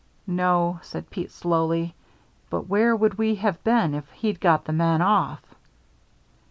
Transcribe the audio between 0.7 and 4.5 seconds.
said Pete, slowly; "but where would we have been if he'd